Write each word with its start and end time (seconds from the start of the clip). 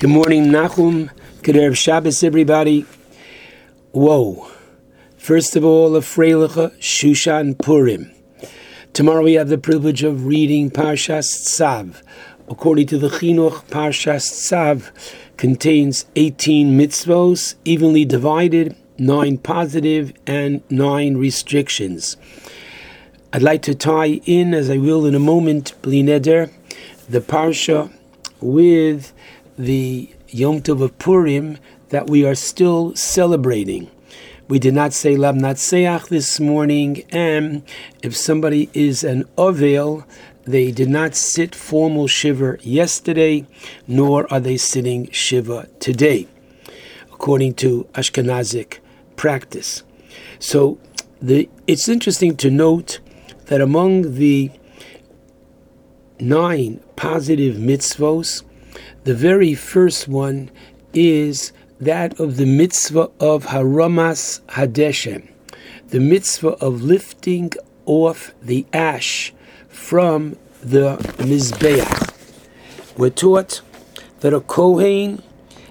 Good 0.00 0.08
morning, 0.08 0.46
Nachum. 0.46 1.10
Good 1.42 1.56
Erev 1.56 1.76
Shabbos, 1.76 2.24
everybody. 2.24 2.86
Whoa. 3.92 4.50
First 5.18 5.56
of 5.56 5.62
all, 5.62 5.94
a 5.94 6.00
Freiliche, 6.00 6.74
Shushan 6.78 7.58
Purim. 7.62 8.10
Tomorrow 8.94 9.24
we 9.24 9.34
have 9.34 9.50
the 9.50 9.58
privilege 9.58 10.02
of 10.02 10.24
reading 10.24 10.70
Parshas 10.70 11.26
Tzav. 11.44 12.00
According 12.48 12.86
to 12.86 12.98
the 12.98 13.10
Chinuch, 13.10 13.66
Parshas 13.66 14.24
Tzav 14.24 14.90
contains 15.36 16.06
18 16.16 16.78
mitzvos, 16.78 17.56
evenly 17.66 18.06
divided, 18.06 18.74
9 18.96 19.36
positive, 19.36 20.14
and 20.26 20.62
9 20.70 21.18
restrictions. 21.18 22.16
I'd 23.34 23.42
like 23.42 23.60
to 23.64 23.74
tie 23.74 24.22
in, 24.24 24.54
as 24.54 24.70
I 24.70 24.78
will 24.78 25.04
in 25.04 25.14
a 25.14 25.18
moment, 25.18 25.74
Blineder, 25.82 26.50
the 27.06 27.20
Parsha 27.20 27.92
with 28.40 29.12
the 29.58 30.10
Yom 30.28 30.62
Tov 30.62 30.82
of 30.82 30.98
Purim 30.98 31.58
that 31.90 32.08
we 32.08 32.24
are 32.24 32.34
still 32.34 32.94
celebrating. 32.94 33.90
We 34.48 34.58
did 34.58 34.74
not 34.74 34.92
say 34.92 35.14
Lamnatzeach 35.14 36.08
this 36.08 36.40
morning, 36.40 37.04
and 37.10 37.62
if 38.02 38.16
somebody 38.16 38.68
is 38.74 39.04
an 39.04 39.24
Ovel, 39.38 40.04
they 40.44 40.72
did 40.72 40.88
not 40.88 41.14
sit 41.14 41.54
formal 41.54 42.08
Shiva 42.08 42.56
yesterday, 42.60 43.46
nor 43.86 44.32
are 44.32 44.40
they 44.40 44.56
sitting 44.56 45.08
Shiva 45.10 45.68
today, 45.78 46.26
according 47.12 47.54
to 47.54 47.86
Ashkenazic 47.94 48.78
practice. 49.14 49.84
So 50.38 50.78
the, 51.22 51.48
it's 51.66 51.88
interesting 51.88 52.36
to 52.38 52.50
note 52.50 52.98
that 53.46 53.60
among 53.60 54.14
the 54.14 54.50
nine 56.18 56.80
positive 56.96 57.56
mitzvos, 57.56 58.42
the 59.04 59.14
very 59.14 59.54
first 59.54 60.08
one 60.08 60.50
is 60.92 61.52
that 61.80 62.20
of 62.20 62.36
the 62.36 62.46
mitzvah 62.46 63.10
of 63.18 63.46
Haramas 63.46 64.40
Hadeshen, 64.48 65.28
the 65.88 66.00
mitzvah 66.00 66.56
of 66.64 66.82
lifting 66.82 67.52
off 67.86 68.32
the 68.42 68.66
ash 68.72 69.32
from 69.68 70.36
the 70.62 70.96
Mizbeach. 71.18 72.12
We're 72.96 73.10
taught 73.10 73.62
that 74.20 74.34
a 74.34 74.40
Kohen 74.40 75.22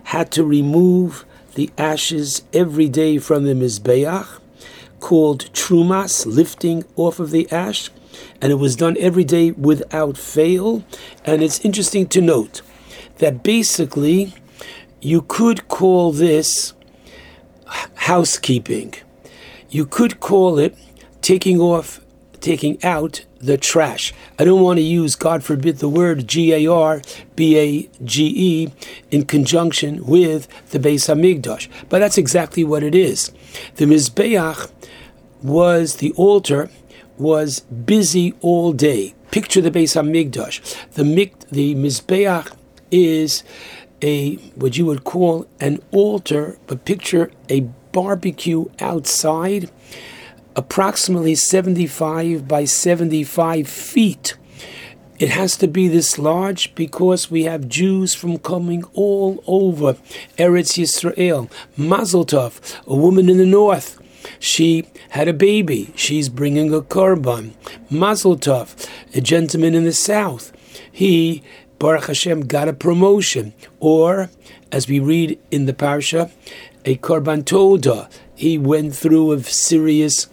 had 0.05 0.31
to 0.31 0.43
remove 0.43 1.25
the 1.53 1.69
ashes 1.77 2.43
every 2.53 2.89
day 2.89 3.19
from 3.19 3.43
the 3.45 3.53
Mizbeach, 3.53 4.39
called 4.99 5.51
Trumas, 5.53 6.25
lifting 6.25 6.83
off 6.95 7.19
of 7.19 7.31
the 7.31 7.49
ash, 7.51 7.89
and 8.41 8.51
it 8.51 8.55
was 8.55 8.75
done 8.75 8.97
every 8.99 9.23
day 9.23 9.51
without 9.51 10.17
fail. 10.17 10.83
And 11.23 11.41
it's 11.43 11.63
interesting 11.63 12.07
to 12.07 12.21
note 12.21 12.61
that 13.19 13.43
basically 13.43 14.33
you 15.01 15.21
could 15.21 15.67
call 15.67 16.11
this 16.11 16.73
housekeeping. 17.95 18.95
You 19.69 19.85
could 19.85 20.19
call 20.19 20.57
it 20.57 20.75
taking 21.21 21.59
off, 21.59 22.01
taking 22.41 22.83
out 22.83 23.25
the 23.39 23.57
trash. 23.57 24.13
I 24.37 24.43
don't 24.43 24.61
want 24.61 24.77
to 24.77 24.83
use, 24.83 25.15
God 25.15 25.43
forbid, 25.43 25.77
the 25.77 25.87
word 25.87 26.27
G 26.27 26.53
A 26.53 26.67
R 26.71 27.01
B 27.35 27.57
A 27.57 27.89
G 28.03 28.33
E 28.35 28.71
in 29.11 29.25
conjunction 29.25 30.05
with 30.05 30.47
the 30.71 30.79
Beis 30.79 31.07
Hamikdash, 31.07 31.69
but 31.87 31.99
that's 31.99 32.17
exactly 32.17 32.63
what 32.63 32.83
it 32.83 32.95
is. 32.95 33.31
The 33.75 33.85
Mizbeach 33.85 34.69
was 35.41 35.97
the 35.97 36.11
altar 36.13 36.69
was 37.17 37.61
busy 37.61 38.33
all 38.41 38.73
day. 38.73 39.13
Picture 39.31 39.61
the 39.61 39.71
Beis 39.71 39.95
Hamikdash. 39.95 40.59
The 40.93 41.03
the 41.51 41.75
Mizbeach 41.75 42.51
is 42.91 43.43
a 44.01 44.35
what 44.55 44.77
you 44.77 44.85
would 44.85 45.03
call 45.03 45.47
an 45.59 45.81
altar, 45.91 46.57
but 46.67 46.85
picture 46.85 47.31
a 47.49 47.61
barbecue 47.91 48.65
outside, 48.79 49.69
approximately 50.55 51.35
75 51.35 52.47
by 52.47 52.65
75 52.65 53.67
feet. 53.67 54.37
It 55.19 55.29
has 55.31 55.57
to 55.57 55.67
be 55.67 55.89
this 55.89 56.17
large 56.17 56.73
because 56.75 57.29
we 57.29 57.43
have 57.43 57.67
Jews 57.67 58.13
from 58.13 58.37
coming 58.37 58.85
all 58.93 59.43
over 59.45 59.95
Eretz 60.37 60.77
Yisrael. 60.77 61.51
Mazel 61.75 62.25
Tov, 62.25 62.81
a 62.85 62.95
woman 62.95 63.29
in 63.29 63.37
the 63.37 63.45
north. 63.45 63.99
She 64.39 64.85
had 65.09 65.27
a 65.27 65.33
baby. 65.33 65.91
She's 65.95 66.29
bringing 66.29 66.73
a 66.73 66.81
korban. 66.81 67.51
Mazel 67.89 68.37
Tov, 68.37 68.87
a 69.13 69.19
gentleman 69.19 69.75
in 69.75 69.83
the 69.83 69.91
south. 69.91 70.53
He 70.89 71.43
Baruch 71.79 72.07
Hashem 72.07 72.41
got 72.41 72.67
a 72.67 72.73
promotion, 72.73 73.53
or 73.79 74.29
as 74.71 74.87
we 74.89 74.99
read 74.99 75.39
in 75.49 75.65
the 75.65 75.73
parsha, 75.73 76.29
a 76.83 76.97
korban 76.97 77.45
toda. 77.45 78.09
He 78.35 78.57
went 78.57 78.93
through 78.95 79.31
a 79.31 79.43
serious 79.43 80.27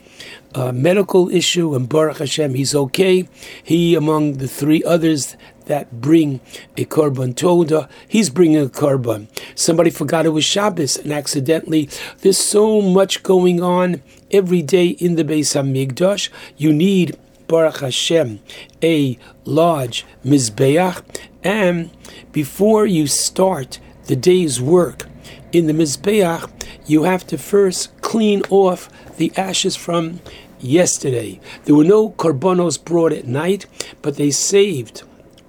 uh, 0.54 0.72
medical 0.72 1.28
issue, 1.30 1.74
and 1.74 1.88
Baruch 1.88 2.18
Hashem, 2.18 2.54
he's 2.54 2.74
okay. 2.74 3.28
He, 3.62 3.94
among 3.94 4.34
the 4.34 4.48
three 4.48 4.82
others 4.84 5.36
that 5.66 6.00
bring 6.00 6.40
a 6.76 6.84
korban 6.84 7.36
toda, 7.36 7.88
he's 8.08 8.30
bringing 8.30 8.62
a 8.62 8.68
korban. 8.68 9.28
Somebody 9.54 9.90
forgot 9.90 10.26
it 10.26 10.30
was 10.30 10.44
Shabbos, 10.44 10.96
and 10.96 11.12
accidentally, 11.12 11.88
there's 12.22 12.38
so 12.38 12.80
much 12.80 13.22
going 13.22 13.62
on 13.62 14.02
every 14.30 14.62
day 14.62 14.88
in 14.88 15.16
the 15.16 15.24
Beis 15.24 15.54
Hamikdash. 15.54 16.28
You 16.56 16.72
need 16.72 17.16
Baruch 17.46 17.78
Hashem, 17.78 18.40
a 18.82 19.18
large 19.44 20.04
Mizbeach, 20.24 21.02
and 21.46 21.90
before 22.32 22.86
you 22.86 23.06
start 23.06 23.78
the 24.06 24.16
day's 24.16 24.60
work 24.60 25.06
in 25.52 25.68
the 25.68 25.72
Mizbeach, 25.72 26.50
you 26.86 27.04
have 27.04 27.24
to 27.28 27.38
first 27.38 28.00
clean 28.00 28.42
off 28.50 28.88
the 29.16 29.32
ashes 29.36 29.76
from 29.76 30.18
yesterday. 30.58 31.38
There 31.64 31.76
were 31.76 31.84
no 31.84 32.10
korbanos 32.10 32.84
brought 32.84 33.12
at 33.12 33.28
night, 33.28 33.66
but 34.02 34.16
they 34.16 34.32
saved 34.32 35.04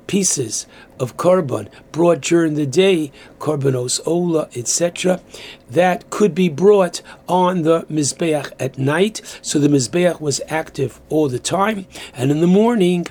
pieces 0.08 0.66
of 1.00 1.18
korban 1.18 1.70
brought 1.92 2.22
during 2.22 2.56
the 2.56 2.66
day, 2.66 3.12
korbanos 3.40 4.00
ola, 4.06 4.50
etc., 4.56 5.20
that 5.70 6.10
could 6.10 6.34
be 6.34 6.50
brought 6.50 7.02
on 7.28 7.62
the 7.62 7.82
mizbeach 7.84 8.52
at 8.60 8.78
night. 8.78 9.22
So 9.42 9.60
the 9.60 9.68
mizbeach 9.68 10.20
was 10.20 10.42
active 10.48 11.00
all 11.10 11.30
the 11.30 11.40
time, 11.40 11.86
and 12.14 12.32
in 12.32 12.42
the 12.42 12.48
morning, 12.48 13.06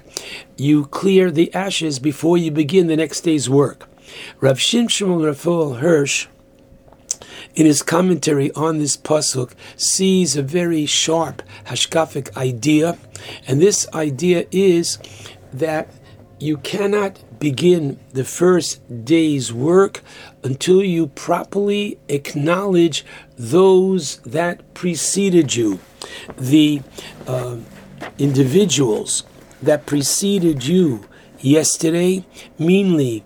you 0.56 0.86
clear 0.86 1.30
the 1.30 1.52
ashes 1.54 1.98
before 1.98 2.38
you 2.38 2.50
begin 2.50 2.86
the 2.86 2.96
next 2.96 3.20
day's 3.20 3.48
work. 3.48 3.88
Rav 4.40 4.58
Shimshon 4.58 5.24
Raphael 5.24 5.74
Hirsch 5.74 6.26
in 7.56 7.64
his 7.64 7.82
commentary 7.82 8.52
on 8.52 8.78
this 8.78 8.96
pasuk, 8.96 9.52
sees 9.76 10.36
a 10.36 10.42
very 10.42 10.84
sharp 10.84 11.42
hashkafic 11.64 12.36
idea, 12.36 12.98
and 13.48 13.60
this 13.60 13.88
idea 13.94 14.46
is 14.52 14.98
that 15.52 15.88
you 16.38 16.58
cannot 16.58 17.18
begin 17.38 17.98
the 18.12 18.24
first 18.24 19.04
day's 19.04 19.52
work 19.52 20.02
until 20.42 20.82
you 20.82 21.08
properly 21.08 21.98
acknowledge 22.08 23.04
those 23.36 24.18
that 24.18 24.74
preceded 24.74 25.54
you, 25.54 25.80
the 26.36 26.82
uh, 27.26 27.56
individuals 28.18 29.24
that 29.62 29.86
preceded 29.86 30.66
you 30.66 31.06
yesterday, 31.40 32.24
mainly 32.58 33.24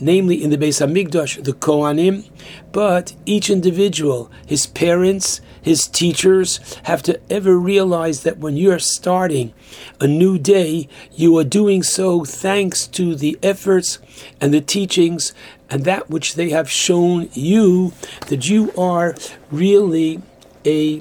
namely 0.00 0.42
in 0.42 0.50
the 0.50 0.58
Beis 0.58 0.84
Hamikdash, 0.84 1.44
the 1.44 1.52
Kohanim, 1.52 2.28
but 2.72 3.14
each 3.24 3.48
individual, 3.48 4.30
his 4.44 4.66
parents, 4.66 5.40
his 5.62 5.86
teachers, 5.86 6.58
have 6.84 7.02
to 7.04 7.20
ever 7.30 7.56
realize 7.56 8.24
that 8.24 8.38
when 8.38 8.56
you 8.56 8.72
are 8.72 8.78
starting 8.78 9.54
a 10.00 10.06
new 10.06 10.38
day, 10.38 10.88
you 11.14 11.38
are 11.38 11.44
doing 11.44 11.82
so 11.82 12.24
thanks 12.24 12.86
to 12.88 13.14
the 13.14 13.38
efforts 13.42 13.98
and 14.40 14.52
the 14.52 14.60
teachings 14.60 15.32
and 15.70 15.84
that 15.84 16.10
which 16.10 16.34
they 16.34 16.50
have 16.50 16.70
shown 16.70 17.30
you 17.32 17.92
that 18.26 18.48
you 18.48 18.72
are 18.76 19.14
really 19.50 20.20
a 20.66 21.00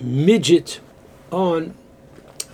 midget 0.00 0.80
on 1.30 1.74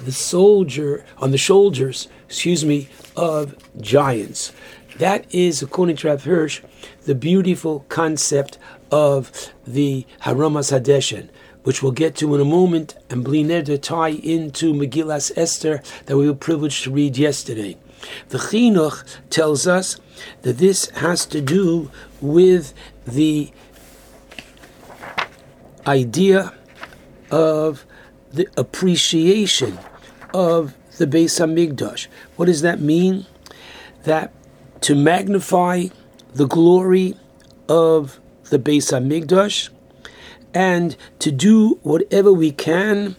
the 0.05 0.13
soldier 0.13 1.05
on 1.19 1.31
the 1.31 1.39
shoulders, 1.39 2.09
excuse 2.27 2.65
me, 2.65 2.89
of 3.17 3.57
giants. 3.81 4.53
That 4.99 5.27
is, 5.35 5.63
according 5.63 5.97
to 5.97 6.09
Rav 6.09 6.25
Hirsch, 6.25 6.63
the 7.05 7.15
beautiful 7.15 7.81
concept 7.89 8.59
of 8.91 9.53
the 9.67 10.07
Haramas 10.23 10.71
Hadeshen, 10.73 11.29
which 11.65 11.83
we'll 11.83 11.93
get 11.93 12.15
to 12.17 12.35
in 12.35 12.41
a 12.41 12.45
moment, 12.45 12.95
and 13.11 13.25
Bliner 13.25 13.65
to 13.65 13.79
tie 13.79 14.11
into 14.11 14.73
Megillas 14.73 15.33
Esther 15.37 15.83
that 16.07 16.17
we 16.17 16.29
were 16.29 16.35
privileged 16.35 16.85
to 16.85 16.91
read 16.91 17.17
yesterday. 17.17 17.77
The 18.29 18.39
Chinuch 18.39 19.05
tells 19.31 19.67
us 19.67 19.99
that 20.43 20.59
this 20.59 20.91
has 20.91 21.27
to 21.27 21.41
do 21.41 21.91
with 22.21 22.75
the 23.07 23.51
idea 25.87 26.53
of 27.31 27.85
the 28.33 28.49
appreciation 28.57 29.79
of 30.33 30.75
the 30.99 31.07
Beis 31.07 31.41
Hamikdash. 31.41 32.07
What 32.37 32.47
does 32.47 32.63
that 32.63 32.81
mean? 32.81 33.27
That 34.05 34.33
to 34.83 34.95
magnify 34.95 35.87
the 36.35 36.47
glory 36.47 37.17
of 37.69 38.21
the 38.51 38.59
Beis 38.59 38.93
Hamikdash 38.93 39.71
and 40.53 40.97
to 41.19 41.31
do 41.31 41.79
whatever 41.83 42.33
we 42.33 42.51
can 42.51 43.17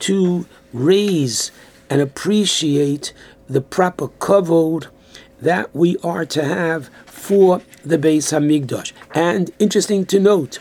to 0.00 0.46
raise 0.72 1.50
and 1.88 2.00
appreciate 2.00 3.12
the 3.48 3.60
proper 3.60 4.08
kavod 4.08 4.86
that 5.40 5.74
we 5.74 5.96
are 5.98 6.24
to 6.26 6.44
have 6.44 6.90
for 7.06 7.62
the 7.84 7.98
Beis 7.98 8.32
Hamikdash. 8.32 8.92
And 9.14 9.50
interesting 9.58 10.06
to 10.06 10.20
note, 10.20 10.58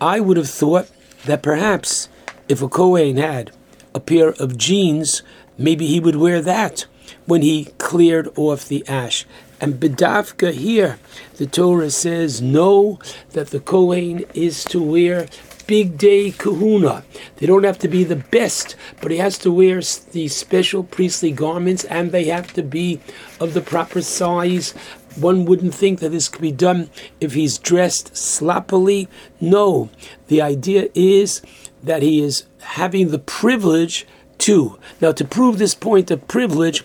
I 0.00 0.20
would 0.20 0.36
have 0.36 0.50
thought 0.50 0.90
that 1.26 1.42
perhaps 1.42 2.08
if 2.48 2.62
a 2.62 2.68
Kohen 2.68 3.16
had 3.16 3.52
a 3.94 4.00
pair 4.00 4.30
of 4.30 4.56
jeans, 4.56 5.22
maybe 5.58 5.86
he 5.86 6.00
would 6.00 6.16
wear 6.16 6.40
that 6.40 6.86
when 7.26 7.42
he 7.42 7.66
cleared 7.78 8.28
off 8.36 8.66
the 8.66 8.86
ash. 8.88 9.26
And 9.60 9.74
Bedavka 9.74 10.52
here, 10.52 10.98
the 11.36 11.46
Torah 11.46 11.90
says 11.90 12.40
no, 12.40 13.00
that 13.30 13.48
the 13.48 13.60
Kohen 13.60 14.24
is 14.32 14.64
to 14.64 14.80
wear 14.80 15.26
bigdei 15.66 16.32
kehuna. 16.34 17.02
They 17.36 17.46
don't 17.46 17.64
have 17.64 17.78
to 17.80 17.88
be 17.88 18.02
the 18.02 18.16
best, 18.16 18.74
but 19.02 19.10
he 19.10 19.18
has 19.18 19.36
to 19.38 19.52
wear 19.52 19.82
the 20.12 20.28
special 20.28 20.82
priestly 20.82 21.30
garments 21.30 21.84
and 21.84 22.10
they 22.10 22.24
have 22.24 22.52
to 22.54 22.62
be 22.62 23.00
of 23.38 23.52
the 23.52 23.60
proper 23.60 24.00
size. 24.00 24.72
One 25.16 25.44
wouldn't 25.44 25.74
think 25.74 26.00
that 26.00 26.10
this 26.10 26.28
could 26.28 26.40
be 26.40 26.52
done 26.52 26.88
if 27.20 27.34
he's 27.34 27.58
dressed 27.58 28.16
sloppily. 28.16 29.08
No, 29.40 29.90
the 30.28 30.40
idea 30.40 30.88
is 30.94 31.42
that 31.82 32.02
he 32.02 32.22
is 32.22 32.44
having 32.60 33.10
the 33.10 33.18
privilege 33.18 34.06
to. 34.38 34.78
Now, 35.00 35.12
to 35.12 35.24
prove 35.24 35.58
this 35.58 35.74
point 35.74 36.10
of 36.10 36.26
privilege, 36.28 36.84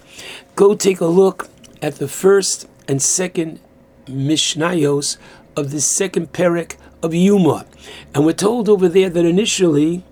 go 0.55 0.75
take 0.75 1.00
a 1.00 1.05
look 1.05 1.50
at 1.81 1.95
the 1.95 2.07
first 2.07 2.67
and 2.88 3.01
second 3.01 3.59
Mishnayos 4.05 5.17
of 5.55 5.71
the 5.71 5.81
second 5.81 6.33
Perek 6.33 6.77
of 7.01 7.11
Yoma. 7.11 7.65
And 8.13 8.25
we're 8.25 8.33
told 8.33 8.69
over 8.69 8.88
there 8.88 9.09
that 9.09 9.25
initially, 9.25 10.03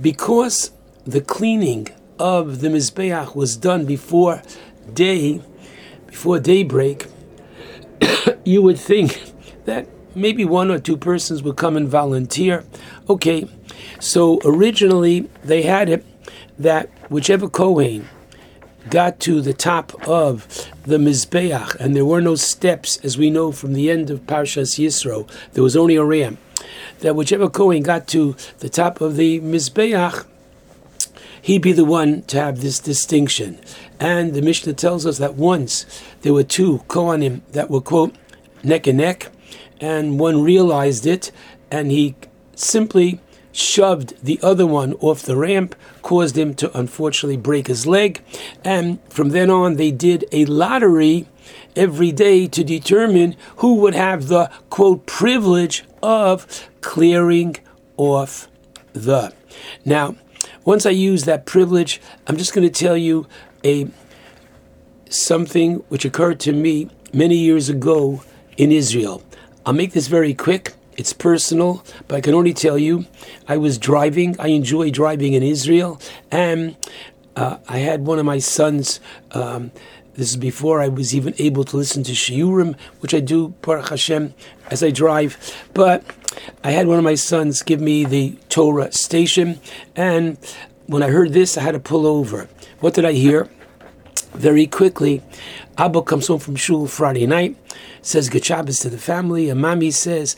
because 0.00 0.70
the 1.04 1.20
cleaning 1.20 1.88
of 2.18 2.60
the 2.60 2.68
Mizbeach 2.68 3.34
was 3.34 3.56
done 3.56 3.84
before 3.84 4.42
day, 4.92 5.40
before 6.06 6.38
daybreak, 6.38 7.06
you 8.44 8.62
would 8.62 8.78
think 8.78 9.32
that 9.64 9.86
maybe 10.14 10.44
one 10.44 10.70
or 10.70 10.78
two 10.78 10.96
persons 10.96 11.42
would 11.42 11.56
come 11.56 11.76
and 11.76 11.88
volunteer. 11.88 12.64
Okay, 13.08 13.48
so 13.98 14.40
originally 14.44 15.28
they 15.42 15.62
had 15.62 15.88
it 15.88 16.04
that 16.60 16.90
whichever 17.10 17.48
Kohen 17.48 18.06
got 18.90 19.18
to 19.20 19.40
the 19.40 19.54
top 19.54 19.94
of 20.06 20.68
the 20.84 20.98
Mizbeach, 20.98 21.74
and 21.76 21.96
there 21.96 22.04
were 22.04 22.20
no 22.20 22.34
steps, 22.34 22.98
as 22.98 23.16
we 23.16 23.30
know 23.30 23.50
from 23.50 23.72
the 23.72 23.90
end 23.90 24.10
of 24.10 24.26
Parshas 24.26 24.78
Yisro, 24.78 25.28
there 25.52 25.62
was 25.62 25.76
only 25.76 25.96
a 25.96 26.04
ram. 26.04 26.38
That 27.00 27.16
whichever 27.16 27.48
Kohen 27.48 27.82
got 27.82 28.06
to 28.08 28.36
the 28.58 28.68
top 28.68 29.00
of 29.00 29.16
the 29.16 29.40
Mizbeach, 29.40 30.26
he'd 31.40 31.62
be 31.62 31.72
the 31.72 31.84
one 31.84 32.22
to 32.22 32.38
have 32.38 32.60
this 32.60 32.78
distinction. 32.78 33.58
And 33.98 34.34
the 34.34 34.42
Mishnah 34.42 34.74
tells 34.74 35.06
us 35.06 35.16
that 35.18 35.34
once 35.34 36.02
there 36.20 36.34
were 36.34 36.44
two 36.44 36.78
Kohanim 36.88 37.40
that 37.52 37.70
were, 37.70 37.80
quote, 37.80 38.14
neck 38.62 38.86
and 38.86 38.98
neck, 38.98 39.30
and 39.80 40.20
one 40.20 40.42
realized 40.42 41.06
it, 41.06 41.32
and 41.70 41.90
he 41.90 42.16
simply 42.54 43.20
shoved 43.52 44.22
the 44.22 44.38
other 44.42 44.66
one 44.66 44.92
off 44.94 45.22
the 45.22 45.36
ramp, 45.36 45.74
caused 46.02 46.36
him 46.36 46.54
to 46.54 46.76
unfortunately 46.78 47.36
break 47.36 47.66
his 47.66 47.86
leg. 47.86 48.22
And 48.64 48.98
from 49.10 49.30
then 49.30 49.50
on, 49.50 49.76
they 49.76 49.90
did 49.90 50.24
a 50.32 50.44
lottery 50.46 51.26
every 51.76 52.12
day 52.12 52.46
to 52.48 52.64
determine 52.64 53.36
who 53.56 53.76
would 53.76 53.94
have 53.94 54.28
the 54.28 54.50
quote 54.70 55.06
privilege 55.06 55.84
of 56.02 56.68
clearing 56.80 57.56
off 57.96 58.48
the. 58.92 59.32
Now, 59.84 60.16
once 60.64 60.86
I 60.86 60.90
use 60.90 61.24
that 61.24 61.46
privilege, 61.46 62.00
I'm 62.26 62.36
just 62.36 62.54
going 62.54 62.68
to 62.68 62.72
tell 62.72 62.96
you 62.96 63.26
a 63.64 63.88
something 65.08 65.76
which 65.88 66.04
occurred 66.04 66.40
to 66.40 66.52
me 66.52 66.88
many 67.12 67.36
years 67.36 67.68
ago 67.68 68.22
in 68.56 68.70
Israel. 68.70 69.22
I'll 69.66 69.72
make 69.72 69.92
this 69.92 70.06
very 70.06 70.34
quick 70.34 70.74
it's 71.00 71.14
personal, 71.14 71.82
but 72.06 72.16
I 72.16 72.20
can 72.20 72.34
only 72.34 72.52
tell 72.52 72.76
you, 72.76 73.06
I 73.48 73.56
was 73.56 73.78
driving. 73.78 74.38
I 74.38 74.48
enjoy 74.48 74.90
driving 74.90 75.32
in 75.32 75.42
Israel, 75.42 75.98
and 76.30 76.76
uh, 77.36 77.56
I 77.66 77.78
had 77.78 78.04
one 78.04 78.18
of 78.18 78.26
my 78.26 78.38
sons. 78.38 79.00
Um, 79.32 79.72
this 80.14 80.28
is 80.28 80.36
before 80.36 80.82
I 80.82 80.88
was 80.88 81.14
even 81.14 81.32
able 81.38 81.64
to 81.64 81.78
listen 81.78 82.02
to 82.02 82.12
shiurim, 82.12 82.78
which 83.00 83.14
I 83.14 83.20
do, 83.20 83.48
Baruch 83.62 83.88
Hashem, 83.88 84.34
as 84.70 84.82
I 84.82 84.90
drive. 84.90 85.38
But 85.72 86.04
I 86.62 86.72
had 86.72 86.86
one 86.86 86.98
of 86.98 87.04
my 87.04 87.14
sons 87.14 87.62
give 87.62 87.80
me 87.80 88.04
the 88.04 88.36
Torah 88.50 88.92
station, 88.92 89.58
and 89.96 90.36
when 90.86 91.02
I 91.02 91.08
heard 91.08 91.32
this, 91.32 91.56
I 91.56 91.62
had 91.62 91.72
to 91.72 91.80
pull 91.80 92.06
over. 92.06 92.46
What 92.80 92.92
did 92.92 93.06
I 93.06 93.12
hear? 93.12 93.48
Very 94.34 94.66
quickly, 94.66 95.22
Abba 95.78 96.02
comes 96.02 96.26
home 96.26 96.40
from 96.40 96.56
shul 96.56 96.86
Friday 96.86 97.26
night, 97.26 97.56
says 98.02 98.28
good 98.28 98.44
Shabbos 98.44 98.80
to 98.80 98.90
the 98.90 98.98
family, 98.98 99.48
and 99.48 99.60
Mommy 99.60 99.90
says, 99.90 100.36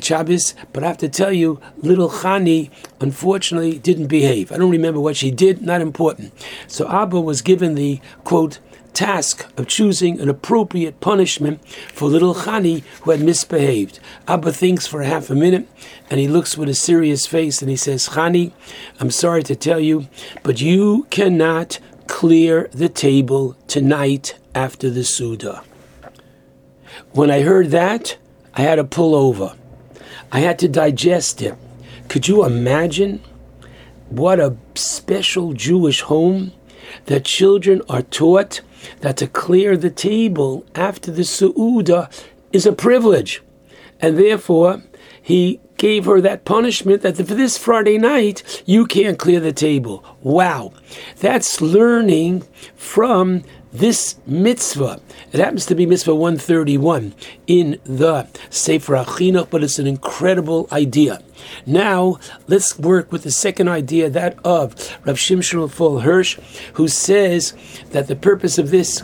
Shabbos, 0.00 0.54
but 0.72 0.82
I 0.82 0.88
have 0.88 0.98
to 0.98 1.08
tell 1.08 1.32
you, 1.32 1.60
little 1.76 2.10
Chani 2.10 2.70
unfortunately 3.00 3.78
didn't 3.78 4.06
behave. 4.06 4.50
I 4.50 4.56
don't 4.56 4.70
remember 4.70 5.00
what 5.00 5.16
she 5.16 5.30
did, 5.30 5.62
not 5.62 5.80
important. 5.80 6.32
So 6.66 6.88
Abba 6.88 7.20
was 7.20 7.42
given 7.42 7.74
the 7.74 8.00
quote 8.24 8.58
task 8.94 9.46
of 9.58 9.66
choosing 9.66 10.20
an 10.20 10.28
appropriate 10.28 11.00
punishment 11.00 11.66
for 11.92 12.08
little 12.08 12.34
Chani 12.34 12.82
who 13.02 13.10
had 13.10 13.20
misbehaved. 13.20 13.98
Abba 14.26 14.52
thinks 14.52 14.86
for 14.86 15.02
half 15.02 15.30
a 15.30 15.34
minute 15.34 15.68
and 16.08 16.20
he 16.20 16.28
looks 16.28 16.56
with 16.56 16.68
a 16.68 16.74
serious 16.74 17.26
face 17.26 17.60
and 17.60 17.70
he 17.70 17.76
says, 17.76 18.10
Chani, 18.10 18.52
I'm 19.00 19.10
sorry 19.10 19.42
to 19.44 19.56
tell 19.56 19.80
you, 19.80 20.08
but 20.42 20.60
you 20.60 21.06
cannot 21.10 21.80
clear 22.06 22.68
the 22.72 22.88
table 22.88 23.56
tonight 23.66 24.38
after 24.54 24.88
the 24.90 25.04
Suda. 25.04 25.62
When 27.12 27.30
I 27.30 27.42
heard 27.42 27.70
that, 27.70 28.16
I 28.54 28.62
had 28.62 28.76
to 28.76 28.84
pull 28.84 29.14
over. 29.14 29.54
I 30.34 30.40
had 30.40 30.58
to 30.58 30.68
digest 30.68 31.40
it. 31.40 31.54
Could 32.08 32.28
you 32.28 32.44
imagine 32.44 33.22
what 34.10 34.38
a 34.38 34.56
special 34.74 35.52
Jewish 35.54 36.02
home 36.02 36.52
that 37.06 37.24
children 37.24 37.82
are 37.88 38.02
taught 38.02 38.60
that 39.00 39.16
to 39.18 39.26
clear 39.26 39.76
the 39.76 39.90
table 39.90 40.66
after 40.74 41.10
the 41.10 41.22
Su'uda 41.22 42.10
is 42.52 42.66
a 42.66 42.72
privilege. 42.72 43.42
And 44.00 44.18
therefore, 44.18 44.82
he 45.22 45.60
gave 45.76 46.04
her 46.04 46.20
that 46.20 46.44
punishment 46.44 47.02
that 47.02 47.16
for 47.16 47.22
this 47.22 47.56
Friday 47.56 47.98
night, 47.98 48.62
you 48.66 48.86
can't 48.86 49.18
clear 49.18 49.40
the 49.40 49.52
table. 49.52 50.04
Wow. 50.20 50.72
That's 51.20 51.60
learning 51.60 52.46
from 52.74 53.44
this 53.74 54.16
mitzvah. 54.24 55.00
It 55.32 55.40
happens 55.40 55.66
to 55.66 55.74
be 55.74 55.84
mitzvah 55.84 56.14
131 56.14 57.12
in 57.48 57.80
the 57.84 58.28
Sefer 58.48 58.94
HaChinuch, 58.94 59.50
but 59.50 59.64
it's 59.64 59.80
an 59.80 59.88
incredible 59.88 60.68
idea. 60.70 61.20
Now, 61.66 62.18
let's 62.46 62.78
work 62.78 63.10
with 63.10 63.24
the 63.24 63.32
second 63.32 63.68
idea, 63.68 64.08
that 64.08 64.38
of 64.44 64.74
Rav 65.04 65.16
Shimshon 65.16 65.60
Raphael 65.60 66.00
Hirsch, 66.00 66.38
who 66.74 66.86
says 66.86 67.52
that 67.90 68.06
the 68.06 68.14
purpose 68.14 68.58
of 68.58 68.70
this 68.70 69.02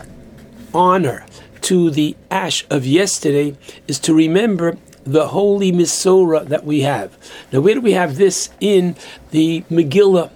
honor 0.73 1.25
to 1.61 1.91
the 1.91 2.15
ash 2.31 2.65
of 2.69 2.85
yesterday 2.85 3.57
is 3.87 3.99
to 3.99 4.13
remember 4.13 4.77
the 5.03 5.27
holy 5.27 5.73
Misorah 5.73 6.47
that 6.47 6.63
we 6.63 6.81
have. 6.81 7.17
Now, 7.51 7.59
where 7.59 7.75
do 7.75 7.81
we 7.81 7.91
have 7.91 8.15
this 8.15 8.51
in 8.61 8.95
the 9.31 9.63
Megillah, 9.69 10.31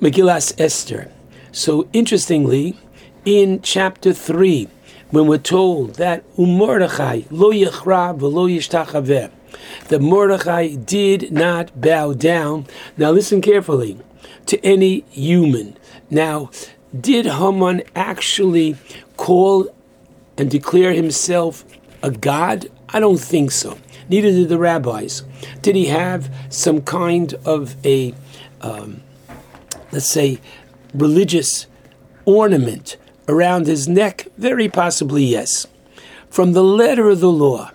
Megillas 0.00 0.58
Esther? 0.58 1.12
So 1.52 1.86
interestingly, 1.92 2.78
in 3.26 3.60
chapter 3.60 4.14
3, 4.14 4.68
when 5.10 5.26
we're 5.26 5.36
told 5.36 5.96
that 5.96 6.24
Umordechai 6.38 7.24
lo 7.30 7.52
yichra 7.52 8.18
v'lo 8.18 8.48
yishtachaveh, 8.50 9.30
that 9.88 10.00
Mordechai 10.00 10.74
did 10.74 11.30
not 11.30 11.78
bow 11.78 12.14
down. 12.14 12.66
Now 12.96 13.10
listen 13.10 13.42
carefully 13.42 13.98
to 14.46 14.64
any 14.64 15.04
human. 15.10 15.76
Now, 16.10 16.50
did 16.98 17.26
Haman 17.26 17.82
actually 17.94 18.76
call 19.18 19.68
and 20.38 20.50
declare 20.50 20.94
himself 20.94 21.66
a 22.02 22.10
god? 22.10 22.68
I 22.88 23.00
don't 23.00 23.20
think 23.20 23.50
so. 23.50 23.78
Neither 24.08 24.30
did 24.30 24.48
the 24.48 24.58
rabbis. 24.58 25.22
Did 25.60 25.76
he 25.76 25.86
have 25.86 26.34
some 26.48 26.80
kind 26.80 27.34
of 27.44 27.76
a, 27.86 28.14
um, 28.62 29.02
let's 29.90 30.08
say, 30.08 30.40
religious 30.94 31.66
ornament 32.24 32.96
around 33.28 33.66
his 33.66 33.88
neck? 33.88 34.26
Very 34.36 34.68
possibly, 34.68 35.24
yes. 35.24 35.66
From 36.30 36.52
the 36.52 36.64
letter 36.64 37.10
of 37.10 37.20
the 37.20 37.30
law, 37.30 37.70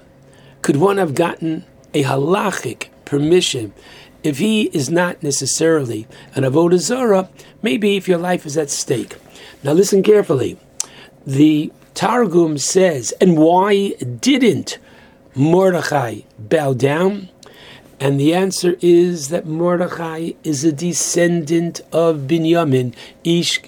could 0.62 0.78
one 0.78 0.98
have 0.98 1.16
gotten 1.16 1.66
a 1.94 2.04
halachic 2.04 2.88
permission 3.06 3.74
if 4.24 4.40
he 4.40 4.64
is 4.74 4.90
not 4.90 5.24
necessarily 5.24 6.08
an 6.36 6.44
avodah 6.44 7.30
maybe 7.62 7.96
if 7.96 8.08
your 8.08 8.18
life 8.18 8.46
is 8.46 8.58
at 8.58 8.70
stake. 8.70 9.16
Now 9.64 9.74
listen 9.74 10.04
carefully. 10.04 10.60
The 11.26 11.72
Targum 11.94 12.58
says, 12.58 13.14
and 13.22 13.38
why 13.38 13.90
didn't 14.20 14.78
Mordechai 15.36 16.22
bow 16.38 16.74
down? 16.74 17.30
And 18.00 18.20
the 18.20 18.34
answer 18.34 18.76
is 18.82 19.30
that 19.30 19.48
Mordechai 19.48 20.32
is 20.44 20.64
a 20.64 20.72
descendant 20.72 21.82
of 21.92 22.22
Binyamin, 22.22 22.94
Ish 23.24 23.62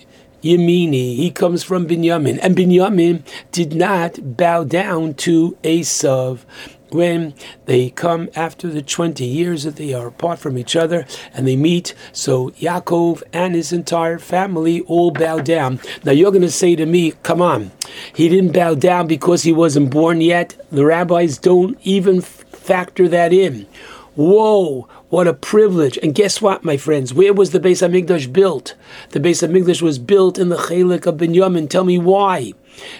Yemini. 0.43 1.15
He 1.15 1.31
comes 1.31 1.63
from 1.63 1.87
Binyamin. 1.87 2.39
And 2.41 2.55
Binyamin 2.55 3.23
did 3.51 3.73
not 3.73 4.37
bow 4.37 4.63
down 4.63 5.15
to 5.15 5.57
Esav 5.63 6.45
when 6.91 7.33
they 7.65 7.89
come 7.89 8.29
after 8.35 8.67
the 8.67 8.81
20 8.81 9.23
years 9.23 9.63
that 9.63 9.75
they 9.75 9.93
are 9.93 10.07
apart 10.07 10.39
from 10.39 10.57
each 10.57 10.75
other 10.75 11.05
and 11.33 11.47
they 11.47 11.55
meet. 11.55 11.93
So 12.11 12.49
Yaakov 12.51 13.23
and 13.33 13.55
his 13.55 13.71
entire 13.71 14.19
family 14.19 14.81
all 14.81 15.11
bow 15.11 15.39
down. 15.39 15.79
Now 16.03 16.11
you're 16.11 16.31
going 16.31 16.41
to 16.41 16.51
say 16.51 16.75
to 16.75 16.85
me, 16.85 17.13
come 17.23 17.41
on, 17.41 17.71
he 18.13 18.29
didn't 18.29 18.53
bow 18.53 18.75
down 18.75 19.07
because 19.07 19.43
he 19.43 19.53
wasn't 19.53 19.91
born 19.91 20.21
yet. 20.21 20.55
The 20.71 20.85
rabbis 20.85 21.37
don't 21.37 21.77
even 21.83 22.21
factor 22.21 23.07
that 23.07 23.33
in. 23.33 23.67
Whoa, 24.15 24.87
what 25.09 25.27
a 25.27 25.33
privilege. 25.33 25.97
And 26.01 26.15
guess 26.15 26.41
what, 26.41 26.63
my 26.63 26.77
friends? 26.77 27.13
Where 27.13 27.33
was 27.33 27.51
the 27.51 27.59
Beis 27.59 27.87
HaMikdash 27.87 28.31
built? 28.33 28.75
The 29.11 29.19
Beis 29.19 29.47
HaMikdash 29.47 29.81
was 29.81 29.99
built 29.99 30.37
in 30.37 30.49
the 30.49 30.57
Chalik 30.57 31.05
of 31.05 31.15
Binyamin. 31.15 31.69
Tell 31.69 31.83
me 31.83 31.97
why. 31.97 32.53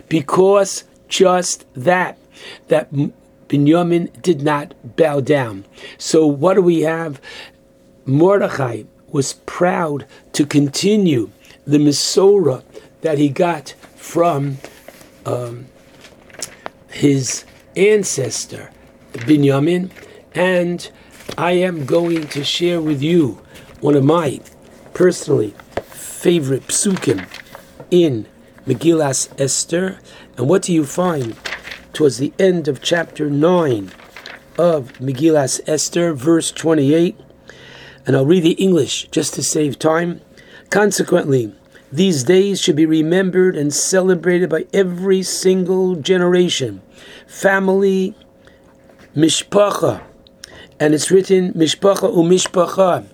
Because 0.08 0.86
just 1.08 1.66
that, 1.74 2.18
that 2.68 2.92
Binyamin 3.48 4.22
did 4.22 4.42
not 4.42 4.74
bow 4.96 5.20
down. 5.20 5.66
So 5.98 6.26
what 6.26 6.54
do 6.54 6.62
we 6.62 6.82
have? 6.82 7.20
Mordechai 8.06 8.84
was 9.12 9.34
proud 9.46 10.06
to 10.34 10.46
continue 10.46 11.32
the 11.66 11.78
Masorah 11.78 12.64
that 13.02 13.18
he 13.18 13.30
got 13.30 13.70
from 13.96 14.58
um, 15.26 15.68
his 16.90 17.46
ancestor, 17.76 18.72
Binyamin, 19.14 19.92
and 20.34 20.92
I 21.40 21.54
am 21.54 21.86
going 21.86 22.28
to 22.36 22.44
share 22.44 22.82
with 22.82 23.02
you 23.02 23.42
one 23.80 23.96
of 23.96 24.04
my 24.04 24.42
personally 24.94 25.54
favorite 25.86 26.68
psukim 26.68 27.30
in 27.90 28.28
Megillas 28.68 29.30
Esther. 29.40 30.00
And 30.36 30.50
what 30.50 30.64
do 30.64 30.74
you 30.74 30.84
find 30.86 31.38
towards 31.94 32.18
the 32.18 32.34
end 32.38 32.68
of 32.68 32.82
chapter 32.82 33.30
9 33.30 33.90
of 34.58 34.92
Megillas 35.00 35.62
Esther, 35.66 36.14
verse 36.14 36.52
28? 36.52 37.18
And 38.06 38.18
I'll 38.18 38.26
read 38.26 38.44
the 38.44 38.62
English 38.62 39.08
just 39.08 39.34
to 39.36 39.42
save 39.42 39.80
time. 39.80 40.20
Consequently, 40.70 41.56
these 41.90 42.26
days 42.26 42.60
should 42.60 42.76
be 42.76 42.86
remembered 42.86 43.56
and 43.56 43.74
celebrated 43.74 44.50
by 44.50 44.66
every 44.74 45.24
single 45.24 45.96
generation, 45.96 46.82
family, 47.28 48.14
mishpacha, 49.16 50.04
and 50.80 50.94
it's 50.94 51.12
written 51.12 51.54
mishpacha 51.54 52.12
umishpacha. 52.14 53.06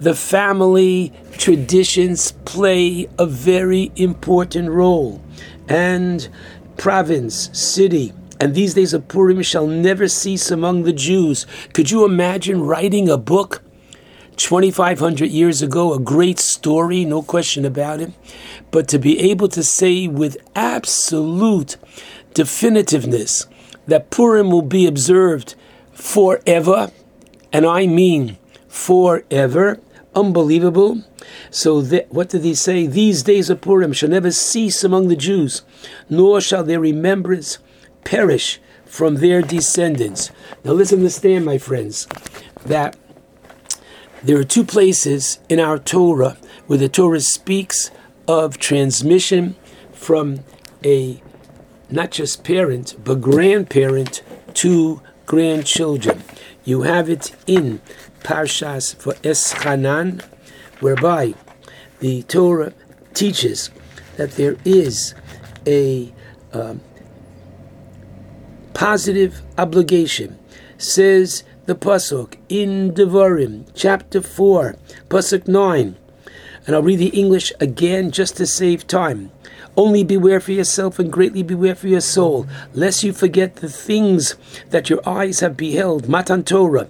The 0.00 0.14
family 0.14 1.12
traditions 1.32 2.32
play 2.44 3.08
a 3.18 3.26
very 3.26 3.92
important 3.96 4.70
role, 4.70 5.22
and 5.68 6.28
province, 6.76 7.50
city, 7.52 8.12
and 8.40 8.54
these 8.54 8.74
days 8.74 8.92
of 8.92 9.06
Purim 9.08 9.42
shall 9.42 9.66
never 9.66 10.08
cease 10.08 10.50
among 10.50 10.82
the 10.82 10.92
Jews. 10.92 11.46
Could 11.72 11.90
you 11.90 12.04
imagine 12.04 12.62
writing 12.62 13.08
a 13.08 13.16
book 13.16 13.62
2,500 14.36 15.30
years 15.30 15.62
ago? 15.62 15.94
A 15.94 16.00
great 16.00 16.40
story, 16.40 17.04
no 17.04 17.22
question 17.22 17.64
about 17.64 18.00
it. 18.00 18.12
But 18.72 18.88
to 18.88 18.98
be 18.98 19.18
able 19.30 19.48
to 19.48 19.62
say 19.62 20.08
with 20.08 20.36
absolute 20.56 21.76
definitiveness 22.34 23.46
that 23.86 24.10
Purim 24.10 24.50
will 24.50 24.62
be 24.62 24.86
observed 24.86 25.54
forever, 25.94 26.90
and 27.52 27.64
I 27.64 27.86
mean 27.86 28.38
forever. 28.68 29.80
Unbelievable. 30.14 31.02
So, 31.50 31.82
what 32.10 32.28
did 32.28 32.44
he 32.44 32.54
say? 32.54 32.86
These 32.86 33.22
days 33.22 33.50
of 33.50 33.60
Purim 33.60 33.92
shall 33.92 34.10
never 34.10 34.30
cease 34.30 34.84
among 34.84 35.08
the 35.08 35.16
Jews, 35.16 35.62
nor 36.08 36.40
shall 36.40 36.62
their 36.62 36.78
remembrance 36.78 37.58
perish 38.04 38.60
from 38.84 39.16
their 39.16 39.42
descendants. 39.42 40.30
Now, 40.62 40.72
listen, 40.72 40.98
to 40.98 41.02
understand, 41.02 41.44
my 41.44 41.58
friends, 41.58 42.06
that 42.64 42.96
there 44.22 44.38
are 44.38 44.44
two 44.44 44.64
places 44.64 45.38
in 45.48 45.58
our 45.58 45.78
Torah 45.78 46.36
where 46.66 46.78
the 46.78 46.88
Torah 46.88 47.20
speaks 47.20 47.90
of 48.28 48.58
transmission 48.58 49.56
from 49.92 50.40
a 50.84 51.20
not 51.90 52.10
just 52.10 52.44
parent, 52.44 52.96
but 53.02 53.20
grandparent 53.20 54.22
to 54.54 55.02
grandchildren. 55.26 56.22
You 56.64 56.82
have 56.82 57.08
it 57.10 57.34
in 57.46 57.80
Parshas 58.22 58.96
Va'eschanan, 58.96 60.22
whereby 60.80 61.34
the 62.00 62.22
Torah 62.24 62.72
teaches 63.12 63.70
that 64.16 64.32
there 64.32 64.56
is 64.64 65.14
a 65.66 66.12
um, 66.52 66.80
positive 68.72 69.42
obligation. 69.58 70.38
Says 70.78 71.44
the 71.66 71.74
pasuk 71.74 72.36
in 72.48 72.92
Devarim, 72.92 73.66
chapter 73.74 74.20
four, 74.20 74.76
pasuk 75.08 75.46
nine, 75.48 75.96
and 76.66 76.74
I'll 76.74 76.82
read 76.82 76.98
the 76.98 77.08
English 77.08 77.52
again 77.60 78.10
just 78.10 78.36
to 78.38 78.46
save 78.46 78.86
time. 78.86 79.30
Only 79.76 80.04
beware 80.04 80.40
for 80.40 80.52
yourself 80.52 80.98
and 80.98 81.12
greatly 81.12 81.42
beware 81.42 81.74
for 81.74 81.88
your 81.88 82.00
soul, 82.00 82.46
lest 82.74 83.02
you 83.02 83.12
forget 83.12 83.56
the 83.56 83.68
things 83.68 84.36
that 84.70 84.88
your 84.88 85.00
eyes 85.08 85.40
have 85.40 85.56
beheld, 85.56 86.08
Matan 86.08 86.44
Torah, 86.44 86.88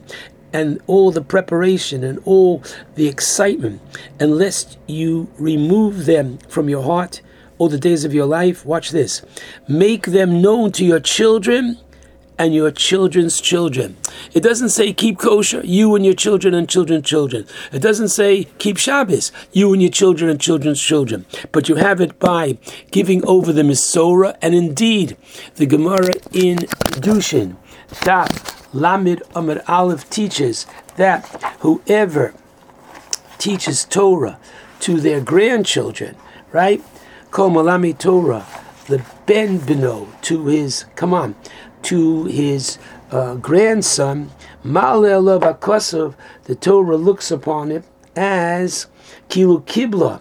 and 0.52 0.80
all 0.86 1.10
the 1.10 1.22
preparation 1.22 2.04
and 2.04 2.20
all 2.24 2.62
the 2.94 3.08
excitement, 3.08 3.80
and 4.20 4.36
lest 4.36 4.78
you 4.86 5.28
remove 5.38 6.06
them 6.06 6.38
from 6.48 6.68
your 6.68 6.82
heart 6.82 7.22
all 7.58 7.68
the 7.68 7.78
days 7.78 8.04
of 8.04 8.12
your 8.12 8.26
life. 8.26 8.66
Watch 8.66 8.90
this. 8.90 9.22
Make 9.66 10.06
them 10.06 10.42
known 10.42 10.72
to 10.72 10.84
your 10.84 11.00
children 11.00 11.78
and 12.38 12.54
your 12.54 12.70
children's 12.70 13.40
children. 13.40 13.96
It 14.32 14.42
doesn't 14.42 14.70
say 14.70 14.92
keep 14.92 15.18
kosher, 15.18 15.60
you 15.64 15.94
and 15.94 16.04
your 16.04 16.14
children 16.14 16.54
and 16.54 16.68
children's 16.68 17.06
children. 17.06 17.46
It 17.72 17.80
doesn't 17.80 18.08
say 18.08 18.44
keep 18.58 18.76
Shabbos, 18.76 19.32
you 19.52 19.72
and 19.72 19.80
your 19.80 19.90
children 19.90 20.30
and 20.30 20.40
children's 20.40 20.80
children. 20.80 21.26
But 21.52 21.68
you 21.68 21.76
have 21.76 22.00
it 22.00 22.18
by 22.18 22.58
giving 22.90 23.24
over 23.26 23.52
the 23.52 23.62
Masorah, 23.62 24.36
and 24.42 24.54
indeed, 24.54 25.16
the 25.56 25.66
Gemara 25.66 26.12
in 26.32 26.58
Dushin, 27.00 27.56
Daf 27.90 28.28
Lamid 28.72 29.22
Amr 29.34 29.62
Aleph 29.68 30.10
teaches 30.10 30.66
that 30.96 31.26
whoever 31.60 32.34
teaches 33.38 33.84
Torah 33.84 34.38
to 34.80 35.00
their 35.00 35.20
grandchildren, 35.20 36.16
right? 36.52 36.82
Kol 37.30 37.50
Malami 37.50 37.96
Torah, 37.96 38.46
the 38.86 39.04
Ben 39.26 39.58
Beno 39.58 40.08
to 40.22 40.46
his, 40.46 40.84
come 40.94 41.14
on, 41.14 41.34
to 41.84 42.24
his 42.24 42.78
uh, 43.10 43.34
grandson, 43.36 44.30
Malel 44.64 46.14
the 46.44 46.54
Torah 46.54 46.96
looks 46.96 47.30
upon 47.30 47.70
it 47.70 47.84
as 48.16 48.86
Kilu 49.28 49.64
Kibla, 49.64 50.20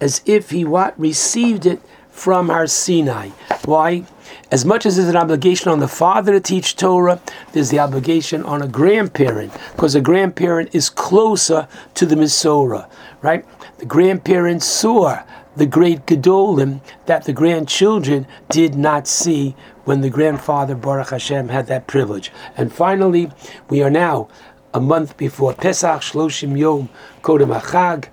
as 0.00 0.22
if 0.26 0.50
he 0.50 0.64
what 0.64 0.98
received 0.98 1.66
it 1.66 1.80
from 2.10 2.48
Har 2.48 2.66
Sinai. 2.66 3.30
Why? 3.64 4.04
As 4.50 4.64
much 4.64 4.86
as 4.86 4.96
there's 4.96 5.08
an 5.08 5.16
obligation 5.16 5.70
on 5.70 5.80
the 5.80 5.88
father 5.88 6.32
to 6.32 6.40
teach 6.40 6.76
Torah, 6.76 7.20
there's 7.52 7.70
the 7.70 7.80
obligation 7.80 8.44
on 8.44 8.62
a 8.62 8.68
grandparent, 8.68 9.52
because 9.72 9.94
a 9.94 10.00
grandparent 10.00 10.74
is 10.74 10.88
closer 10.88 11.66
to 11.94 12.06
the 12.06 12.14
Masorah, 12.14 12.88
right? 13.20 13.44
The 13.78 13.86
grandparents 13.86 14.66
saw 14.66 15.22
the 15.56 15.66
great 15.66 16.06
Gedolim 16.06 16.80
that 17.06 17.24
the 17.24 17.32
grandchildren 17.32 18.26
did 18.48 18.74
not 18.74 19.06
see 19.06 19.54
when 19.84 20.00
the 20.00 20.10
grandfather 20.10 20.74
Baruch 20.74 21.10
Hashem 21.10 21.48
had 21.48 21.66
that 21.66 21.86
privilege. 21.86 22.32
And 22.56 22.72
finally, 22.72 23.30
we 23.68 23.82
are 23.82 23.90
now 23.90 24.28
a 24.72 24.80
month 24.80 25.16
before 25.16 25.54
Pesach, 25.54 26.00
Shloshim 26.00 26.58
Yom 26.58 26.88
Kodem 27.22 27.58
Achag. 27.58 28.08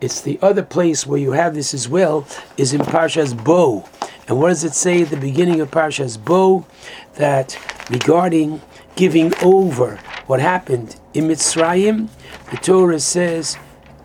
It's 0.00 0.20
the 0.20 0.38
other 0.42 0.62
place 0.62 1.06
where 1.06 1.20
you 1.20 1.32
have 1.32 1.54
this 1.54 1.74
as 1.74 1.88
well, 1.88 2.26
is 2.56 2.72
in 2.72 2.80
Parshas 2.80 3.32
Bo. 3.44 3.88
And 4.26 4.38
what 4.38 4.48
does 4.48 4.64
it 4.64 4.74
say 4.74 5.02
at 5.02 5.10
the 5.10 5.16
beginning 5.16 5.60
of 5.60 5.70
Parshas 5.70 6.22
Bo? 6.22 6.66
That 7.14 7.58
regarding 7.90 8.62
giving 8.96 9.32
over 9.42 9.96
what 10.26 10.40
happened 10.40 10.98
in 11.14 11.24
Mitzrayim, 11.28 12.08
the 12.50 12.56
Torah 12.56 13.00
says, 13.00 13.56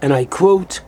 and 0.01 0.13
I 0.13 0.25
quote, 0.25 0.81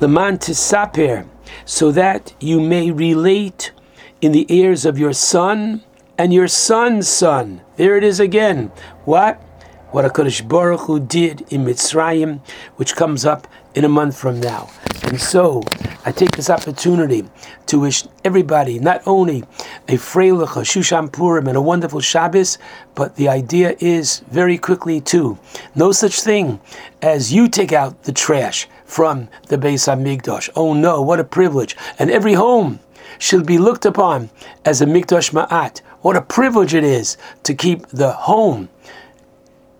Leman 0.00 0.38
tisaper, 0.38 1.26
so 1.64 1.90
that 1.92 2.34
you 2.40 2.60
may 2.60 2.90
relate 2.90 3.72
in 4.20 4.32
the 4.32 4.46
ears 4.54 4.84
of 4.84 4.98
your 4.98 5.12
son 5.12 5.82
and 6.18 6.32
your 6.32 6.48
son's 6.48 7.08
son. 7.08 7.60
There 7.76 7.96
it 7.96 8.04
is 8.04 8.20
again. 8.20 8.72
What? 9.04 9.42
What 9.90 10.04
HaKadosh 10.04 10.48
Baruch 10.48 10.80
Hu 10.80 11.00
did 11.00 11.42
in 11.52 11.64
Mitzrayim, 11.64 12.40
which 12.76 12.96
comes 12.96 13.24
up 13.24 13.46
in 13.74 13.84
a 13.84 13.88
month 13.88 14.18
from 14.18 14.40
now. 14.40 14.70
And 15.02 15.20
so 15.20 15.62
I 16.04 16.12
take 16.12 16.32
this 16.32 16.50
opportunity 16.50 17.28
to 17.66 17.80
wish 17.80 18.04
everybody 18.24 18.78
not 18.78 19.02
only 19.06 19.44
a 19.86 19.96
Freilich, 19.96 20.56
a 20.56 20.60
Shushan 20.60 21.12
Purim, 21.12 21.46
and 21.46 21.56
a 21.56 21.60
wonderful 21.60 22.00
Shabbos, 22.00 22.58
but 22.94 23.16
the 23.16 23.28
idea 23.28 23.76
is 23.78 24.20
very 24.30 24.58
quickly 24.58 25.00
too, 25.00 25.38
no 25.74 25.92
such 25.92 26.22
thing 26.22 26.60
as 27.02 27.32
you 27.32 27.48
take 27.48 27.72
out 27.72 28.04
the 28.04 28.12
trash 28.12 28.66
from 28.84 29.28
the 29.48 29.58
Beis 29.58 29.86
HaMikdash. 29.86 30.50
Oh 30.56 30.72
no, 30.72 31.02
what 31.02 31.20
a 31.20 31.24
privilege. 31.24 31.76
And 31.98 32.10
every 32.10 32.34
home 32.34 32.80
should 33.18 33.46
be 33.46 33.58
looked 33.58 33.86
upon 33.86 34.30
as 34.64 34.80
a 34.80 34.86
Mikdash 34.86 35.32
Me'at. 35.32 35.80
What 36.02 36.16
a 36.16 36.22
privilege 36.22 36.74
it 36.74 36.84
is 36.84 37.16
to 37.42 37.54
keep 37.54 37.86
the 37.88 38.12
home, 38.12 38.68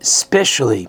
especially 0.00 0.88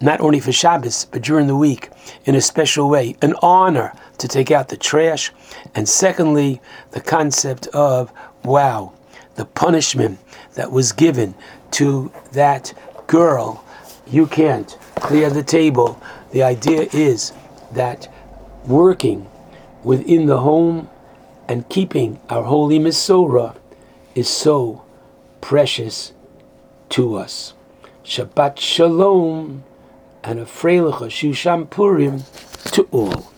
not 0.00 0.20
only 0.20 0.40
for 0.40 0.52
Shabbos, 0.52 1.06
but 1.06 1.22
during 1.22 1.46
the 1.46 1.56
week 1.56 1.90
in 2.24 2.34
a 2.34 2.40
special 2.40 2.88
way. 2.88 3.16
An 3.22 3.34
honor 3.42 3.94
to 4.18 4.28
take 4.28 4.50
out 4.50 4.68
the 4.68 4.76
trash. 4.76 5.32
And 5.74 5.88
secondly, 5.88 6.60
the 6.90 7.00
concept 7.00 7.66
of, 7.68 8.12
wow, 8.44 8.92
the 9.36 9.44
punishment 9.44 10.18
that 10.54 10.70
was 10.70 10.92
given 10.92 11.34
to 11.72 12.12
that 12.32 12.74
girl. 13.06 13.64
You 14.06 14.26
can't 14.26 14.76
clear 14.96 15.30
the 15.30 15.42
table. 15.42 16.00
The 16.32 16.42
idea 16.42 16.88
is 16.92 17.32
that 17.72 18.12
working 18.66 19.26
within 19.82 20.26
the 20.26 20.38
home 20.38 20.88
and 21.48 21.68
keeping 21.68 22.20
our 22.28 22.44
holy 22.44 22.78
Masorah 22.78 23.56
is 24.14 24.28
so 24.28 24.84
precious 25.40 26.12
to 26.90 27.16
us. 27.16 27.54
Shabbat 28.04 28.58
Shalom 28.58 29.64
and 30.22 30.38
a 30.38 30.44
Freilich 30.44 31.10
Shushan 31.10 31.68
Purim 31.68 32.24
to 32.72 32.82
all. 32.90 33.33